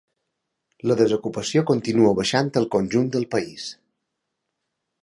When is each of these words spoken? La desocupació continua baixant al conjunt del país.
La 0.91 0.95
desocupació 1.01 1.63
continua 1.73 2.15
baixant 2.21 2.51
al 2.63 2.69
conjunt 2.77 3.13
del 3.19 3.31
país. 3.37 3.71